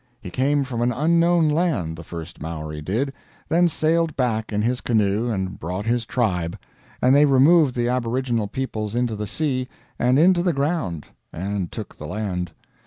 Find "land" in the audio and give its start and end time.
1.47-1.95, 12.07-12.51